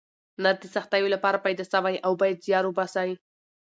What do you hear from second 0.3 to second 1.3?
نر د سختیو